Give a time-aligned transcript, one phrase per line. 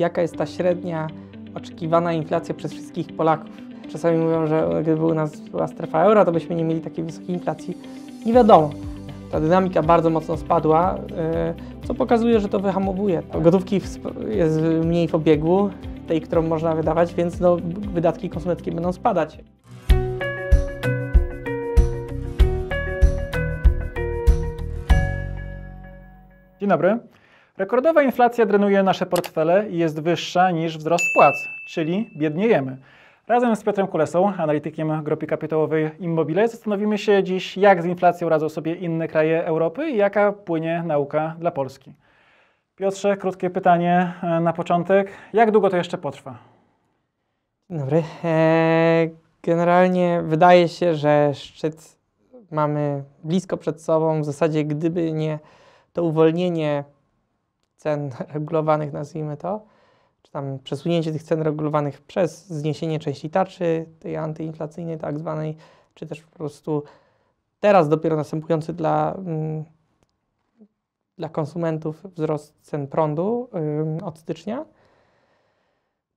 [0.00, 1.06] jaka jest ta średnia
[1.54, 3.50] oczekiwana inflacja przez wszystkich Polaków.
[3.92, 7.30] Czasami mówią, że gdyby u nas była strefa euro, to byśmy nie mieli takiej wysokiej
[7.30, 7.78] inflacji.
[8.26, 8.70] Nie wiadomo.
[9.32, 10.98] Ta dynamika bardzo mocno spadła,
[11.78, 13.22] yy, co pokazuje, że to wyhamowuje.
[13.42, 13.80] Gotówki
[14.28, 15.70] jest mniej w obiegu,
[16.06, 17.56] tej, którą można wydawać, więc no,
[17.94, 19.38] wydatki konsumenckie będą spadać.
[26.60, 26.98] Dzień dobry.
[27.60, 32.76] Rekordowa inflacja drenuje nasze portfele i jest wyższa niż wzrost płac, czyli biedniejemy.
[33.28, 38.48] Razem z Piotrem Kulesą, analitykiem grupy kapitałowej Immobile, zastanowimy się dziś, jak z inflacją radzą
[38.48, 41.92] sobie inne kraje Europy i jaka płynie nauka dla Polski.
[42.76, 45.10] Piotrze, krótkie pytanie e, na początek.
[45.32, 46.38] Jak długo to jeszcze potrwa?
[47.70, 48.02] Dobry.
[48.24, 49.10] Eee,
[49.42, 51.98] generalnie wydaje się, że szczyt
[52.50, 54.20] mamy blisko przed sobą.
[54.20, 55.38] W zasadzie, gdyby nie
[55.92, 56.84] to uwolnienie
[57.80, 59.60] cen regulowanych, nazwijmy to,
[60.22, 65.56] czy tam przesunięcie tych cen regulowanych przez zniesienie części tarczy, tej antyinflacyjnej tak zwanej,
[65.94, 66.82] czy też po prostu
[67.60, 69.64] teraz dopiero następujący dla, mm,
[71.18, 73.48] dla konsumentów wzrost cen prądu
[74.02, 74.64] od stycznia,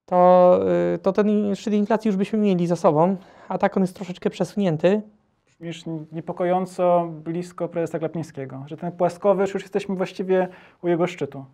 [0.05, 0.59] to,
[0.95, 4.29] y, to ten szczyt inflacji już byśmy mieli za sobą, a tak on jest troszeczkę
[4.29, 5.01] przesunięty.
[5.45, 10.47] Brzmisz niepokojąco blisko prezesa Glapińskiego, że ten płaskowy, już jesteśmy właściwie
[10.81, 11.45] u jego szczytu.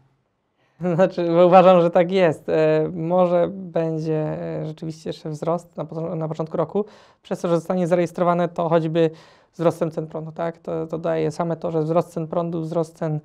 [0.95, 2.49] Znaczy, uważam, że tak jest.
[2.49, 6.85] E, może będzie e, rzeczywiście jeszcze wzrost na, na początku roku,
[7.21, 9.09] przez to, że zostanie zarejestrowane to choćby
[9.53, 10.57] wzrostem cen prądu, tak?
[10.57, 13.19] To, to daje same to, że wzrost cen prądu, wzrost cen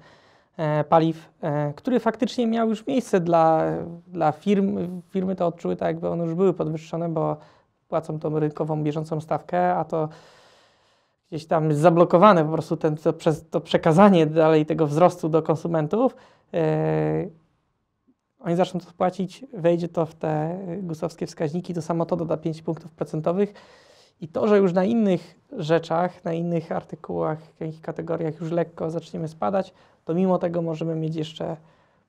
[0.56, 3.62] e, paliw, e, który faktycznie miał już miejsce dla,
[4.06, 5.00] dla firm.
[5.10, 7.36] Firmy to odczuły tak, jakby one już były podwyższone, bo
[7.88, 10.08] płacą tą rynkową, bieżącą stawkę, a to
[11.30, 13.12] gdzieś tam jest zablokowane po prostu ten, to,
[13.50, 16.16] to przekazanie dalej tego wzrostu do konsumentów.
[16.54, 17.43] E,
[18.44, 22.62] oni zaczną to płacić, wejdzie to w te gusowskie wskaźniki, to samo to doda 5
[22.62, 23.54] punktów procentowych.
[24.20, 29.28] I to, że już na innych rzeczach, na innych artykułach, jakichś kategoriach już lekko zaczniemy
[29.28, 29.74] spadać,
[30.04, 31.56] to mimo tego możemy mieć jeszcze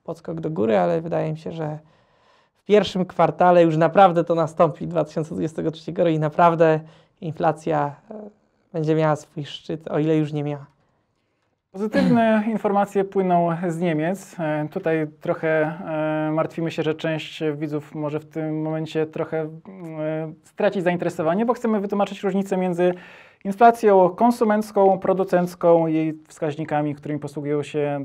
[0.04, 1.78] podskok do góry, ale wydaje mi się, że
[2.56, 6.80] w pierwszym kwartale już naprawdę to nastąpi 2023 roku i naprawdę
[7.20, 8.14] inflacja e,
[8.72, 10.75] będzie miała swój szczyt, o ile już nie miała.
[11.76, 14.36] Pozytywne informacje płyną z Niemiec.
[14.40, 15.48] E, Tutaj trochę
[16.28, 19.48] e, martwimy się, że część widzów może w tym momencie trochę e,
[20.42, 22.94] stracić zainteresowanie, bo chcemy wytłumaczyć różnicę między
[23.44, 28.04] inflacją konsumencką, producencką, jej wskaźnikami, którymi posługują się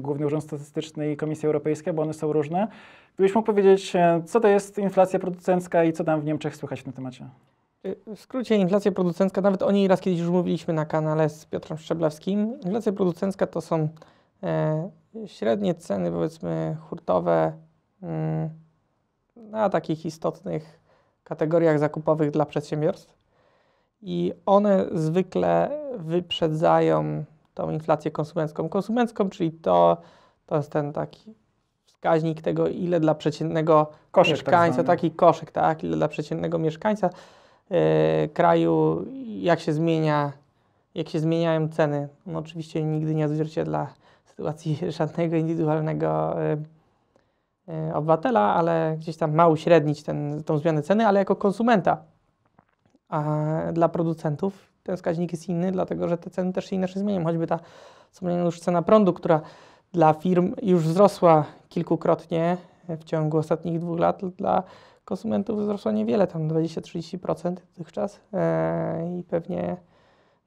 [0.00, 2.68] Główny Urząd Statystyczny i Komisja Europejska, bo one są różne.
[3.14, 3.92] Gdybyś mógł powiedzieć,
[4.26, 7.28] co to jest inflacja producencka i co tam w Niemczech słychać w tym temacie?
[7.86, 11.46] Y, W skrócie inflacja producencka, nawet o niej raz kiedyś już mówiliśmy na kanale z
[11.46, 12.60] Piotrem Szczeblewskim.
[12.60, 13.88] Inflacja producencka to są
[14.42, 14.90] e,
[15.26, 17.52] średnie ceny, powiedzmy, hurtowe
[18.02, 18.50] mm,
[19.36, 20.80] na takich istotnych
[21.24, 23.18] kategoriach zakupowych dla przedsiębiorstw.
[24.02, 27.24] I one zwykle wyprzedzają
[27.54, 28.68] tą inflację konsumencką.
[28.68, 29.96] Konsumencką, czyli to,
[30.46, 31.34] to jest ten taki
[31.84, 34.86] wskaźnik tego, ile dla przeciętnego Koszyk tak mieszkańca, zwany.
[34.86, 37.10] taki koszyk, tak, ile dla przeciętnego mieszkańca
[38.32, 40.32] kraju, jak się zmienia,
[40.94, 42.08] jak się zmieniają ceny.
[42.26, 43.86] On oczywiście nigdy nie odzwierciedla
[44.24, 46.56] sytuacji żadnego indywidualnego e,
[47.68, 52.02] e, obywatela, ale gdzieś tam ma uśrednić ten, tą zmianę ceny, ale jako konsumenta.
[53.08, 53.22] A
[53.72, 57.26] dla producentów ten wskaźnik jest inny, dlatego że te ceny też się inaczej zmieniają.
[57.26, 57.58] Choćby ta
[58.44, 59.40] już cena prądu, która
[59.92, 62.56] dla firm już wzrosła kilkukrotnie
[62.88, 64.62] w ciągu ostatnich dwóch lat, dla
[65.08, 69.76] konsumentów wzrosła niewiele, tam 20-30% dotychczas e, i pewnie,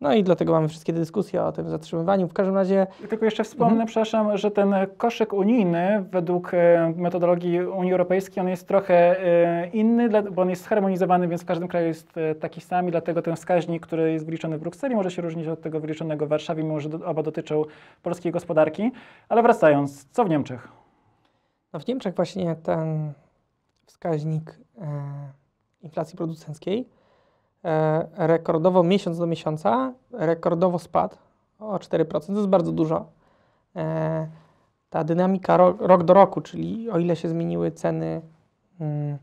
[0.02, 2.28] no i dlatego mamy wszystkie dyskusje o tym zatrzymywaniu.
[2.28, 7.92] W każdym razie Tylko jeszcze wspomnę, przepraszam, że ten koszyk unijny według e, metodologii Unii
[7.92, 12.14] Europejskiej on jest trochę e, inny, bo on jest zharmonizowany, więc w każdym kraju jest
[12.40, 15.62] taki sam i dlatego ten wskaźnik, który jest wyliczony w Brukseli może się różnić od
[15.62, 17.64] tego wyliczonego w Warszawie, mimo że oba dotyczą
[18.04, 18.92] polskiej gospodarki.
[19.30, 20.68] Ale wracając, co w Niemczech?
[21.74, 23.14] No w Niemczech właśnie ten
[23.92, 24.88] wskaźnik e,
[25.82, 26.90] inflacji producenckiej
[27.66, 31.16] e, rekordowo miesiąc do miesiąca, rekordowo spadł
[31.60, 33.06] o 4%, to jest bardzo dużo.
[33.76, 34.28] E,
[34.90, 38.22] ta dynamika ro, rok do roku, czyli o ile się zmieniły ceny
[38.80, 39.18] mm,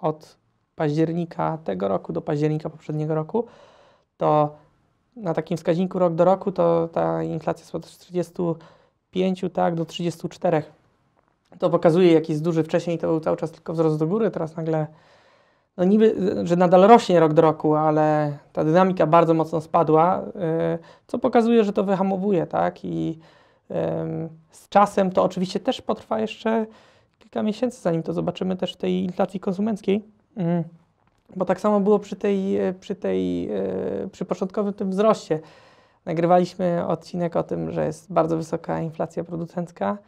[0.00, 0.36] od
[0.76, 3.46] października tego roku do października poprzedniego roku,
[4.16, 4.56] to
[5.16, 10.62] na takim wskaźniku rok do roku to ta inflacja spadła z 45 tak, do 34.
[11.58, 12.62] To pokazuje, jaki jest duży.
[12.62, 14.86] Wcześniej to był cały czas tylko wzrost do góry, teraz nagle,
[15.76, 16.14] no niby,
[16.44, 20.40] że nadal rośnie rok do roku, ale ta dynamika bardzo mocno spadła, yy,
[21.06, 22.84] co pokazuje, że to wyhamowuje, tak?
[22.84, 23.18] I
[24.50, 26.66] z czasem to oczywiście też potrwa jeszcze
[27.18, 30.04] kilka miesięcy, zanim to zobaczymy też w tej inflacji konsumenckiej.
[30.36, 30.64] Mm.
[31.36, 35.40] Bo tak samo było przy tej, przy tej, e, przy początkowym tym wzroście.
[36.06, 39.98] Nagrywaliśmy odcinek o tym, że jest bardzo wysoka inflacja producencka,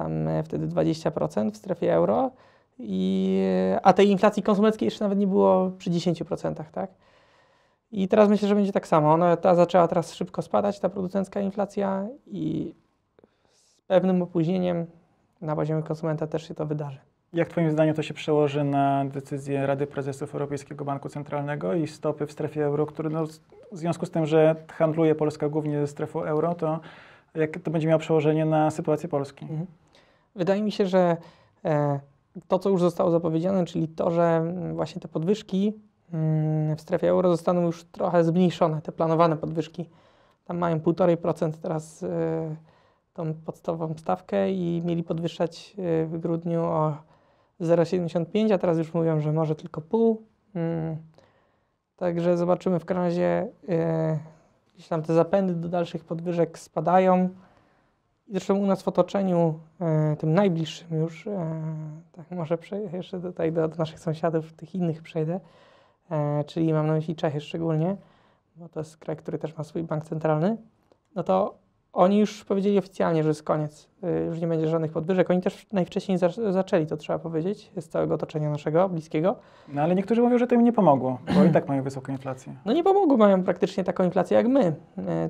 [0.00, 2.30] tam e, wtedy 20% w strefie euro,
[2.78, 3.40] i,
[3.82, 6.90] a tej inflacji konsumenckiej jeszcze nawet nie było przy 10%, tak?
[7.92, 9.12] I teraz myślę, że będzie tak samo.
[9.12, 12.74] Ona ta zaczęła teraz szybko spadać, ta producencka inflacja i
[13.52, 14.86] z pewnym opóźnieniem
[15.40, 16.98] na poziomie konsumenta też się to wydarzy.
[17.32, 22.26] Jak Twoim zdaniem to się przełoży na decyzję Rady Prezesów Europejskiego Banku Centralnego i stopy
[22.26, 23.26] w strefie euro, które no,
[23.72, 26.80] w związku z tym, że handluje Polska głównie ze strefą euro, to
[27.34, 29.44] jak to będzie miało przełożenie na sytuację Polski?
[29.44, 29.66] Mhm.
[30.36, 31.16] Wydaje mi się, że
[31.64, 32.00] e,
[32.48, 35.80] to, co już zostało zapowiedziane, czyli to, że mm, właśnie te podwyżki
[36.12, 39.88] mm, w strefie euro zostaną już trochę zmniejszone, te planowane podwyżki.
[40.44, 42.56] Tam mają 1,5% teraz e,
[43.14, 46.96] tą podstawową stawkę i mieli podwyższać e, w grudniu o
[47.60, 50.22] 0,75, a teraz już mówią, że może tylko pół.
[50.54, 50.96] Mm.
[51.96, 53.48] Także zobaczymy w razie,
[54.74, 57.28] jeśli tam te zapędy do dalszych podwyżek spadają.
[58.28, 61.62] I zresztą u nas w otoczeniu, e, tym najbliższym już, e,
[62.12, 62.58] tak może
[62.92, 65.40] jeszcze tutaj do, do, naszych sąsiadów, tych innych przejdę,
[66.10, 67.96] e, czyli mam na myśli Czechy szczególnie,
[68.56, 70.56] bo to jest kraj, który też ma swój bank centralny,
[71.14, 71.54] no to
[71.92, 73.88] oni już powiedzieli oficjalnie, że jest koniec,
[74.26, 75.30] już nie będzie żadnych podwyżek.
[75.30, 79.36] Oni też najwcześniej za zaczęli, to trzeba powiedzieć, z całego otoczenia naszego, bliskiego.
[79.68, 82.54] No ale niektórzy mówią, że to im nie pomogło, bo i tak mają wysoką inflację.
[82.64, 84.74] No nie pomogło, mają praktycznie taką inflację jak my.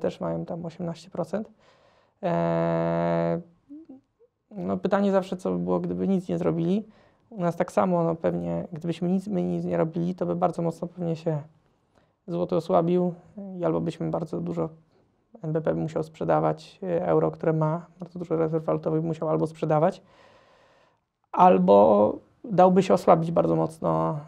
[0.00, 1.43] Też mają tam 18%.
[2.23, 3.41] E,
[4.51, 6.87] no pytanie zawsze, co by było, gdyby nic nie zrobili.
[7.31, 10.63] U nas tak samo, no pewnie, gdybyśmy nic, my nic nie robili, to by bardzo
[10.63, 11.43] mocno pewnie się
[12.27, 13.15] złoty osłabił
[13.59, 14.69] i albo byśmy bardzo dużo
[15.43, 20.03] NBP musiał sprzedawać e, euro, które ma, bardzo dużo rezerw walutowych musiał albo sprzedawać,
[21.33, 22.19] albo
[22.50, 24.19] dałby się osłabić bardzo mocno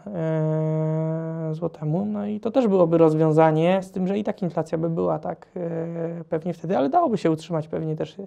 [1.47, 2.05] yy, złotemu.
[2.05, 5.47] No i to też byłoby rozwiązanie, z tym, że i tak inflacja by była tak
[5.55, 8.17] yy, pewnie wtedy, ale dałoby się utrzymać pewnie też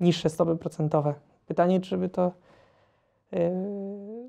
[0.00, 1.14] niższe stopy procentowe.
[1.46, 2.32] Pytanie, czy by to
[3.32, 3.38] yy,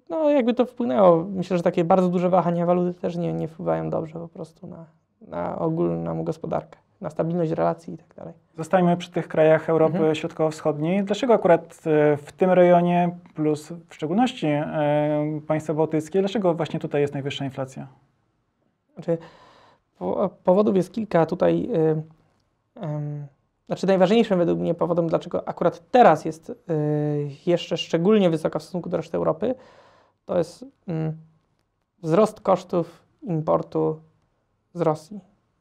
[0.10, 1.24] no jakby to wpłynęło.
[1.24, 4.86] Myślę, że takie bardzo duże wahania waluty też nie, nie wpływają dobrze po prostu na,
[5.22, 8.34] na ogólną gospodarkę na stabilność relacji i tak dalej.
[8.58, 10.16] Zostajmy przy tych krajach Europy mhm.
[10.16, 11.04] Środkowo-Wschodniej.
[11.04, 17.02] Dlaczego akurat e, w tym rejonie, plus w szczególności e, państwa bałtyckie, dlaczego właśnie tutaj
[17.02, 17.88] jest najwyższa inflacja?
[18.94, 19.18] Znaczy,
[20.44, 21.70] powodów jest kilka tutaj.
[21.74, 22.04] Y,
[23.68, 26.56] znaczy najważniejszym według mnie powodem, dlaczego akurat teraz jest y,
[27.46, 29.56] jeszcze szczególnie wysoka w stosunku do reszty Europy,
[30.26, 31.18] to jest mm,
[32.04, 34.02] wzrost kosztów importu
[34.74, 35.20] z Rosji.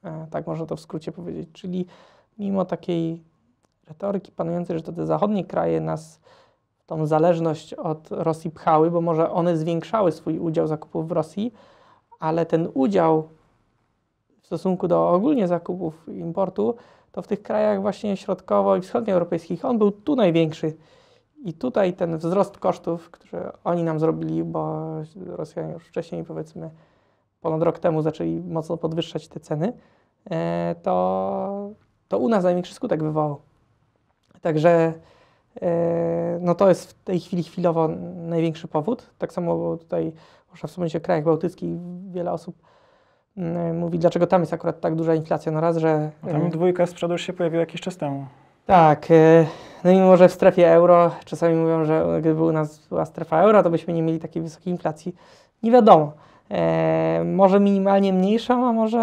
[0.09, 1.49] E, tak można to w skrócie powiedzieć.
[1.53, 1.87] Czyli
[2.39, 3.23] mimo takiej
[3.89, 6.21] retoryki panującej, że to te zachodnie kraje nas
[6.87, 11.55] tą zależność od Rosji pchały, bo może one zwiększały swój udział zakupów w Rosji,
[12.19, 13.29] ale ten udział
[14.43, 16.75] w stosunku do ogólnie zakupów importu,
[17.13, 20.77] to w tych krajach właśnie środkowo- i wschodnioeuropejskich on był tu największy.
[21.45, 24.91] I tutaj ten wzrost kosztów, który oni nam zrobili, bo
[25.27, 26.71] Rosjanie już wcześniej, powiedzmy,
[27.41, 29.73] ponad rok temu zaczęli mocno podwyższać te ceny,
[30.83, 31.71] to,
[32.09, 33.41] to u nas największy skutek wywołał.
[34.41, 34.93] Także
[35.63, 39.11] e, no to jest w tej chwili chwilowo największy powód.
[39.19, 40.13] Tak samo tutaj,
[40.51, 41.71] można wspomnieć o krajach bałtyckich,
[42.11, 42.57] wiele osób
[43.37, 45.53] mm, mówi, dlaczego tam jest akurat tak duża inflacja.
[45.53, 46.11] No raz, że...
[46.23, 48.27] No tam dwójka już się pojawiła jakiś czas temu.
[48.67, 49.47] Tak, e,
[49.85, 53.43] no i mimo, że w strefie euro, czasami mówią, że gdyby u nas była strefa
[53.43, 55.15] euro, to byśmy nie mieli takiej wysokiej inflacji.
[55.63, 56.13] Nie wiadomo
[56.51, 59.01] e, może minimalnie mniejszą, a może,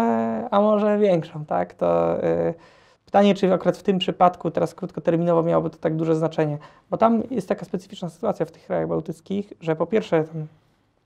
[0.50, 1.74] a może większą, tak?
[1.74, 2.54] To e,
[3.04, 6.58] pytanie, czy akurat w tym przypadku teraz krótkoterminowo miałoby to tak duże znaczenie,
[6.90, 10.24] bo tam jest taka specyficzna sytuacja w tych krajach bałtyckich, że po pierwsze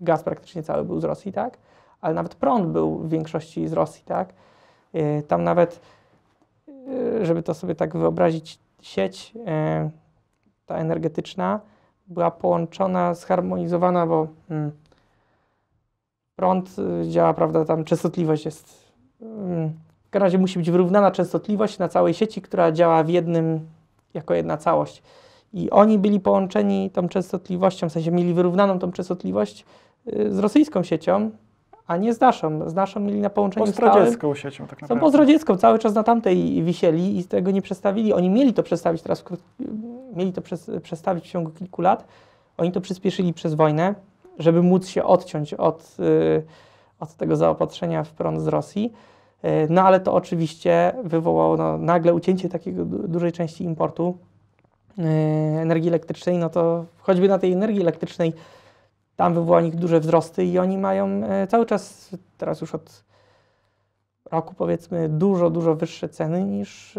[0.00, 1.58] gaz praktycznie cały był z Rosji, tak?
[2.00, 4.32] Ale nawet prąd był w większości z Rosji, tak?
[4.92, 5.80] E, tam nawet,
[6.68, 9.90] e, żeby to sobie tak wyobrazić, sieć e,
[10.66, 11.60] ta energetyczna
[12.06, 14.70] była połączona, zharmonizowana, bo hmm,
[16.40, 18.92] prąd y, działa, prawda, tam częstotliwość jest.
[19.22, 19.68] Mm,
[20.04, 23.60] w każdym razie musi być wyrównana częstotliwość na całej sieci, która działa w jednym,
[24.14, 25.02] jako jedna całość.
[25.52, 29.64] I oni byli połączeni tą częstotliwością, w sensie mieli wyrównaną tą częstotliwość
[30.12, 31.30] y, z rosyjską siecią,
[31.86, 32.70] a nie z naszą.
[32.70, 34.94] Z naszą mieli na połączeniu Postradziecką siecią tak naprawdę.
[34.94, 38.12] Są postradziecką, cały czas na tamtej wisieli i z tego nie przestawili.
[38.12, 39.24] Oni mieli to przestawić teraz,
[40.16, 40.42] mieli to
[40.82, 42.06] przestawić w ciągu kilku lat.
[42.56, 43.94] Oni to przyspieszyli przez wojnę
[44.40, 46.42] żeby móc się odciąć od, y,
[47.00, 48.92] od tego zaopatrzenia w prąd z Rosji.
[49.44, 54.18] Y, no ale to oczywiście wywołało no, nagle ucięcie takiego dużej części importu.
[54.98, 55.02] e,
[55.62, 58.32] energii elektrycznej, no to choćby na tej energii elektrycznej
[59.16, 63.04] tam wywoła nich duże wzrosty i oni mają cały czas, teraz już od
[64.30, 66.98] roku powiedzmy, dużo, dużo wyższe ceny niż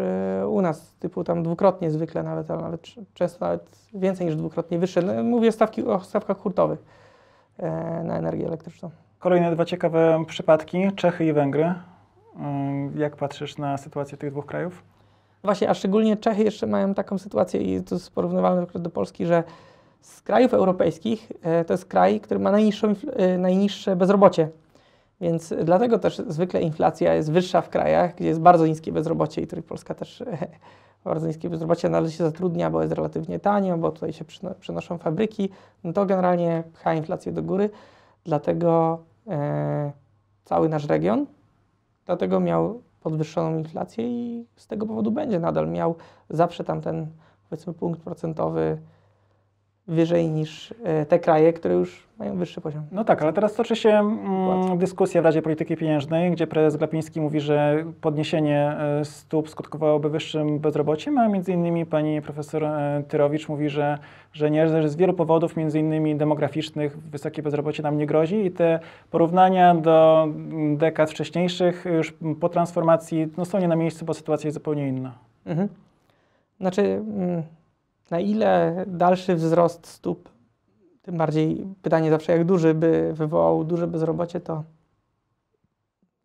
[0.50, 2.82] u nas, typu tam dwukrotnie zwykle nawet, nawet
[3.14, 5.02] często nawet więcej niż dwukrotnie wyższe.
[5.02, 6.84] No, mówię stawki, o stawkach hurtowych
[8.04, 8.90] na energię elektryczną.
[9.20, 11.74] Kolejne dwa ciekawe przypadki, Czechy i Węgry.
[12.36, 14.84] Ym, Jak patrzysz na sytuację tych dwóch krajów?
[15.44, 19.44] Właśnie, a szczególnie Czechy jeszcze mają taką sytuację i to jest porównywalne do Polski, że
[20.02, 24.50] z krajów europejskich e, to jest kraj, który ma najniższą, infl- e, najniższe bezrobocie.
[25.22, 29.48] Więc dlatego też zwykle inflacja jest wyższa w krajach, gdzie jest bardzo niskie bezrobocie i
[29.48, 30.24] których Polska też
[31.06, 34.26] e, bezrobocie, no ale się zatrudnia, bo jest relatywnie tanio, bo tutaj się
[34.60, 35.50] przenoszą fabryki,
[35.84, 37.70] no to generalnie pcha inflację do góry.
[38.24, 39.92] Dlatego e,
[40.46, 41.26] cały nasz region
[42.06, 45.96] dlatego miał podwyższoną inflację i z tego powodu będzie nadal miał
[46.30, 47.08] zawsze tam ten
[47.50, 48.78] powiedzmy punkt procentowy
[49.88, 52.84] wyżej niż e, te kraje, które już mają wyższy poziom.
[52.92, 57.22] No tak, ale teraz toczy się mm, dyskusja w Radzie Polityki Pieniężnej, gdzie prezes Glapiński
[57.22, 63.50] mówi, że podniesienie e, stóp skutkowałoby wyższym bezrobociem, a między innymi pani profesor e, Tyrowicz
[63.50, 63.98] mówi, że,
[64.34, 68.52] że nie, że z wielu powodów, między innymi demograficznych, wysokie bezrobocie nam nie grozi i
[68.52, 68.80] te
[69.12, 74.48] porównania do mm, dekad wcześniejszych już po transformacji no, są nie na miejscu, bo sytuacja
[74.48, 75.12] jest zupełnie inna.
[75.46, 75.68] Mhm.
[76.60, 77.44] Znaczy, mm,
[78.12, 80.30] na ile dalszy wzrost stóp,
[81.02, 84.64] tym bardziej pytanie zawsze jak duży by wywołał duże bezrobocie, to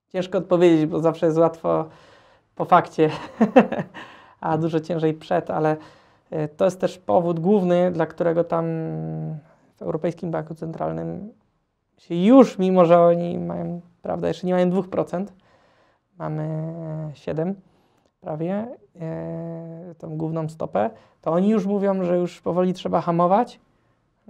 [0.09, 1.89] ciężko odpowiedzieć, bo zawsze jest łatwo
[2.55, 3.11] po fakcie,
[4.41, 5.77] a dużo ciężej przed, ale
[6.31, 8.65] e, to jest też powód główny, dla którego tam
[9.77, 11.33] w Europejskim Banku Centralnym
[11.99, 15.27] się już, mimo że oni mają, prawda, jeszcze nie mają 2%,
[16.19, 16.73] mamy
[17.15, 17.55] 7%
[18.27, 18.67] prawie,
[19.01, 20.91] e, tą główną stopę,
[21.23, 23.61] to oni już mówią, że już powoli trzeba hamować,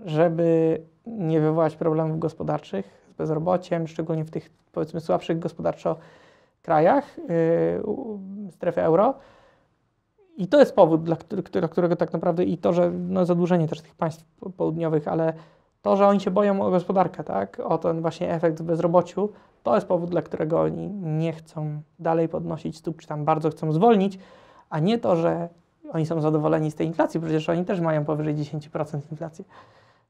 [0.04, 5.96] żeby nie wywołać problemów gospodarczych z bezrobociem, szczególnie w tych powiedzmy słabszych gospodarczo
[6.62, 7.16] krajach
[7.84, 8.18] u-
[8.50, 9.14] strefy euro.
[10.36, 13.80] I to jest powód, dla który- którego tak naprawdę i to, że no, zadłużenie też
[13.80, 15.32] tych państw po- południowych, ale
[15.86, 19.28] to, że oni się boją o gospodarkę, tak, o ten właśnie efekt w bezrobociu,
[19.62, 23.72] to jest powód, dla którego oni nie chcą dalej podnosić stóp, czy tam bardzo chcą
[23.72, 24.18] zwolnić,
[24.70, 25.48] a nie to, że
[25.92, 29.44] oni są zadowoleni z tej inflacji, przecież oni też mają powyżej 10% inflacji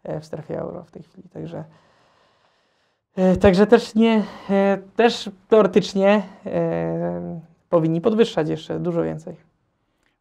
[0.03, 1.65] e, w strefie euro w tej chwili, także
[3.17, 6.23] e, także też nie, e, też teoretycznie
[7.71, 9.37] powinni podwyższać jeszcze dużo więcej.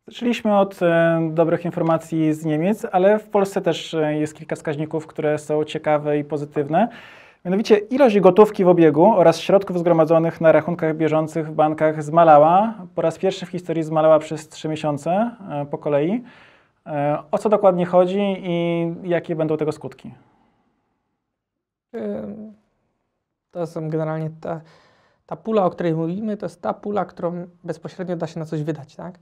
[0.08, 5.08] Zaczęliśmy od e, dobrych informacji z Niemiec, ale w Polsce też e, jest kilka wskaźników,
[5.08, 6.88] które są ciekawe i pozytywne.
[7.46, 12.74] Mianowicie ilość gotówki w obiegu oraz środków zgromadzonych na rachunkach bieżących w bankach zmalała.
[12.96, 16.24] Po raz pierwszy w historii zmalała przez 3 miesiące e, po kolei.
[17.32, 20.14] O co dokładnie chodzi i jakie będą tego skutki?
[23.52, 24.62] To są generalnie ta,
[25.26, 28.64] ta pula, o której mówimy, to jest ta pula, którą bezpośrednio da się na coś
[28.64, 29.20] wydać, tak?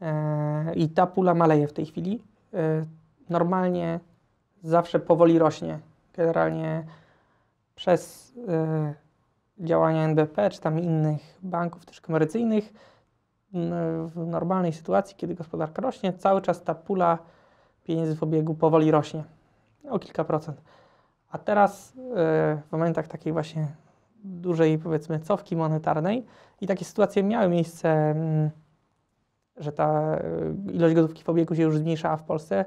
[0.00, 2.22] E, I ta pula maleje w tej chwili.
[2.54, 2.84] E,
[3.30, 4.00] Normalnie
[4.62, 5.78] zawsze powoli rośnie.
[6.16, 6.84] Generalnie
[7.74, 8.94] przez e,
[9.58, 12.72] działania NBP czy tam innych banków też komercyjnych
[14.06, 17.18] w normalnej sytuacji, kiedy gospodarka rośnie, cały czas ta pula
[17.84, 19.24] pieniędzy w obiegu powoli rośnie.
[19.90, 20.62] O kilka procent.
[21.30, 21.92] A teraz
[22.66, 23.68] w momentach takiej właśnie
[24.24, 26.26] dużej, powiedzmy, cofki monetarnej
[26.60, 28.14] i takie sytuacje miały miejsce,
[29.56, 30.18] że ta
[30.68, 32.64] e, ilość gotówki w obiegu się już zmniejszała w Polsce.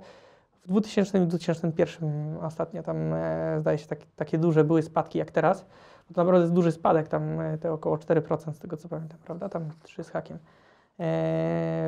[0.65, 5.31] W 2000 i 2001 ostatnio tam e, zdaje się tak, takie duże były spadki jak
[5.31, 5.65] teraz.
[6.09, 9.19] Bo to naprawdę jest duży spadek, tam e, te około 4% z tego co pamiętam,
[9.25, 9.49] prawda?
[9.49, 10.37] Tam 3 z hakiem.
[10.37, 10.39] E,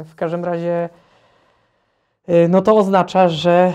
[0.06, 0.90] w każdym razie
[2.50, 3.74] no to oznacza, że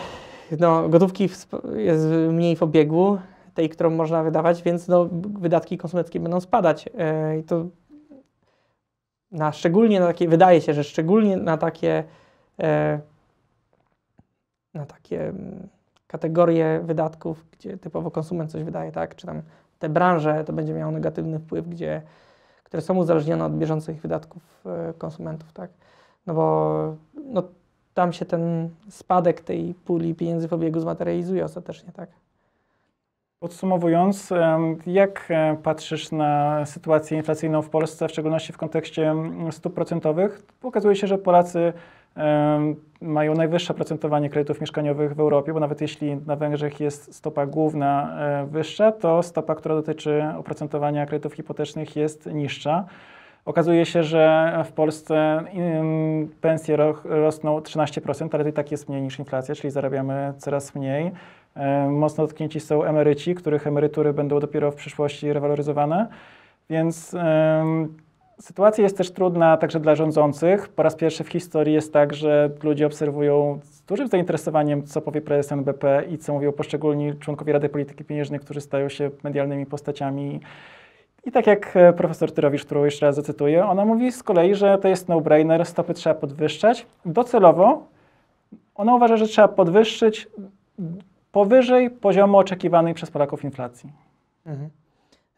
[0.61, 1.29] no, gotówki
[1.75, 3.19] jest mniej w obiegu,
[3.55, 6.89] tej, którą można wydawać, więc no, wydatki konsumenckie będą spadać.
[7.41, 7.67] I to
[9.37, 12.05] na, szczególnie na takie, wydaje się, że szczególnie na takie,
[12.61, 13.01] e,
[14.75, 15.69] na takie mm,
[16.07, 19.17] kategorie wydatków, gdzie typowo konsument coś wydaje, tak?
[19.17, 19.43] Czy tam
[19.79, 22.03] te branże, to będzie miało negatywny wpływ, gdzie,
[22.65, 25.71] które są uzależnione od bieżących wydatków e, konsumentów, tak?
[26.27, 27.43] No bo no,
[27.95, 32.09] tam się ten spadek tej puli pieniędzy w obiegu zmaterializuje ostatecznie, tak?
[33.41, 34.33] Podsumowując,
[34.87, 39.15] jak e, patrzysz na sytuację inflacyjną w Polsce, w szczególności w kontekście
[39.51, 40.43] stóp procentowych?
[40.63, 41.73] Okazuje się, że Polacy
[43.01, 48.17] mają najwyższe procentowanie kredytów mieszkaniowych w Europie, bo nawet jeśli na Węgrzech jest stopa główna
[48.19, 52.85] e, wyższa, to stopa, która dotyczy oprocentowania kredytów hipotecznych jest niższa.
[53.45, 55.45] Okazuje się, że w Polsce
[56.41, 60.75] pensje ro, rosną 13%, ale to i tak jest mniej niż inflacja, czyli zarabiamy coraz
[60.75, 61.13] mniej.
[61.57, 66.09] E, Mocno dotknięci są emeryci, których emerytury będą dopiero w przyszłości rewaloryzowane,
[66.71, 67.17] więc
[68.41, 70.69] sytuacja jest też trudna także dla rządzących.
[70.69, 75.21] Po raz pierwszy w historii jest tak, że ludzie obserwują z dużym zainteresowaniem, co powie
[75.21, 80.41] prezes NBP i co mówią poszczególni członkowie Rady Polityki Pieniężnej, którzy stają się medialnymi postaciami.
[81.25, 84.79] I tak jak e, profesor Tyrowicz, którą jeszcze raz zacytuję, ona mówi z kolei, że
[84.79, 86.87] to jest no-brainer, stopy trzeba podwyższać.
[87.05, 87.87] Docelowo
[88.75, 90.29] ona uważa, że trzeba podwyższyć
[91.37, 93.93] powyżej poziomu oczekiwanej przez Polaków inflacji.
[94.47, 94.71] Mhm.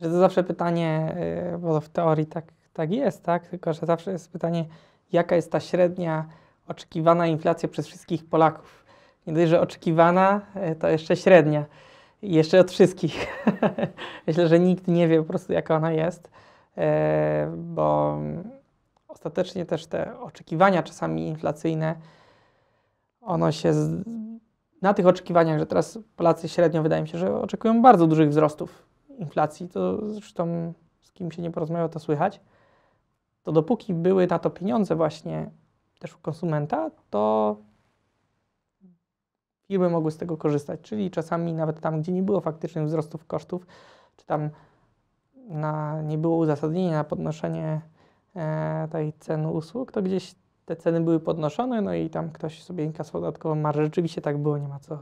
[0.01, 1.17] Że to zawsze pytanie,
[1.55, 3.47] y, bo w teorii tak, tak jest, tak?
[3.47, 4.65] Tylko, że zawsze jest pytanie,
[5.13, 6.27] jaka jest ta średnia
[6.69, 8.85] oczekiwana inflacja przez wszystkich Polaków.
[9.27, 10.41] Nie dość, że oczekiwana,
[10.73, 11.65] y, to jeszcze średnia.
[12.23, 13.27] I jeszcze od wszystkich.
[14.27, 16.31] Myślę, że nikt nie wie po prostu, jaka ona jest,
[16.77, 18.19] e, bo
[19.09, 21.95] ostatecznie też te oczekiwania czasami inflacyjne,
[23.21, 23.73] ono się
[24.83, 28.87] na tych oczekiwaniach, że teraz Polacy średnio wydaje mi się, że oczekują bardzo dużych wzrostów
[29.19, 32.41] inflacji, to zresztą z kim się nie porozmawiał, to słychać,
[33.43, 35.51] to dopóki były na to pieniądze właśnie
[35.99, 37.57] też u konsumenta, to
[39.69, 43.67] firmy mogły z tego korzystać, czyli czasami nawet tam, gdzie nie było faktycznych wzrostów kosztów,
[44.17, 44.51] czy tam
[45.49, 47.81] na, nie było uzasadnienia na podnoszenie
[48.37, 50.35] e, tej ceny usług, to gdzieś
[50.69, 53.85] te ceny były podnoszone, no i tam ktoś sobie inkasował dodatkową marżę.
[53.85, 54.99] Rzeczywiście tak było, nie ma co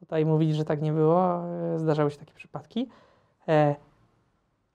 [0.00, 1.42] tutaj mówić, że tak nie było.
[1.74, 2.88] E, Zdarzały się takie przypadki.
[3.48, 3.74] E,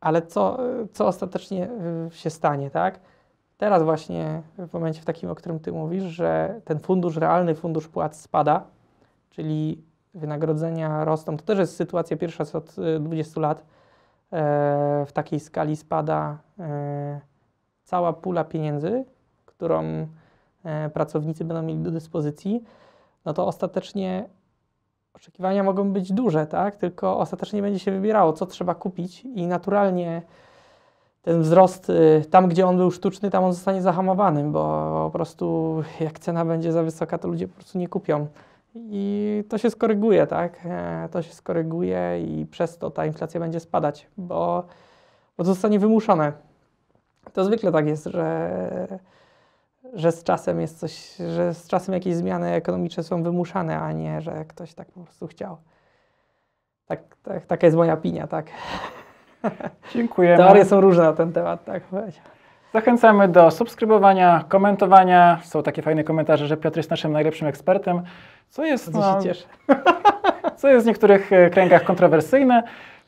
[0.01, 0.57] ale co,
[0.93, 2.99] co ostatecznie e, się stanie, tak?
[3.57, 7.87] Teraz właśnie w momencie w takim, o którym Ty mówisz, że ten fundusz, realny fundusz
[7.87, 8.63] płac spada,
[9.29, 11.37] czyli wynagrodzenia rosną.
[11.37, 13.65] To też jest sytuacja pierwsza od e, 20 lat.
[15.05, 16.37] W takiej skali spada
[17.83, 19.05] cała pula pieniędzy,
[19.55, 20.07] którą
[20.63, 22.63] e, pracownicy będą mieli do dyspozycji,
[23.25, 24.29] no to ostatecznie
[25.13, 26.75] oczekiwania mogą być duże, tak?
[26.75, 30.21] Tylko ostatecznie będzie się wybierało, co trzeba kupić i naturalnie
[31.21, 34.61] ten wzrost, y, tam gdzie on był sztuczny, tam on zostanie zahamowany, bo
[35.03, 38.27] po prostu jak cena będzie za wysoka, to ludzie po prostu nie kupią.
[38.75, 40.59] I to się skoryguje, tak?
[40.65, 44.63] E, To się skoryguje i przez to ta inflacja będzie spadać, bo,
[45.37, 46.33] bo to zostanie wymuszone.
[47.33, 48.99] To zwykle tak jest, że,
[49.93, 54.21] że z czasem jest coś, że z czasem jakieś zmiany ekonomiczne są wymuszane, a nie,
[54.21, 55.57] że ktoś tak po prostu chciał.
[56.85, 58.45] Tak, tak, taka jest moja opinia, tak.
[59.93, 60.37] Dziękujemy.
[60.37, 61.83] Teorie są różne na ten temat, tak.
[62.73, 65.39] Zachęcamy do subskrybowania, komentowania.
[65.43, 68.01] Są takie fajne komentarze, że Piotr jest naszym najlepszym ekspertem,
[68.49, 69.45] co jest, no, się cieszę.
[70.59, 72.63] co jest w niektórych e, kręgach kontrowersyjne.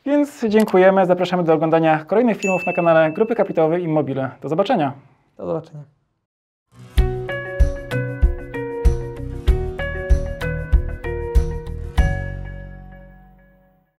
[0.06, 1.06] Więc dziękujemy.
[1.06, 4.30] Zapraszamy do oglądania kolejnych filmów na kanale Grupy Kapitałowej Immobile.
[4.42, 4.92] Do zobaczenia.
[5.36, 5.97] Do zobaczenia.